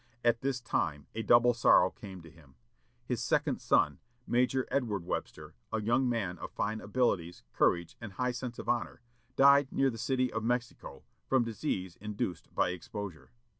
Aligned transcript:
At 0.25 0.41
this 0.41 0.59
time 0.59 1.05
a 1.13 1.21
double 1.21 1.53
sorrow 1.53 1.91
came 1.91 2.23
to 2.23 2.31
him. 2.31 2.55
His 3.05 3.23
second 3.23 3.61
son, 3.61 3.99
Major 4.25 4.67
Edward 4.71 5.05
Webster, 5.05 5.53
a 5.71 5.79
young 5.79 6.09
man 6.09 6.39
of 6.39 6.49
fine 6.49 6.81
abilities, 6.81 7.43
courage, 7.53 7.97
and 8.01 8.13
high 8.13 8.31
sense 8.31 8.57
of 8.57 8.67
honor, 8.67 9.03
died 9.35 9.71
near 9.71 9.91
the 9.91 9.99
city 9.99 10.33
of 10.33 10.43
Mexico, 10.43 11.03
from 11.27 11.43
disease 11.43 11.97
induced 11.97 12.51
by 12.55 12.69
exposure. 12.71 13.29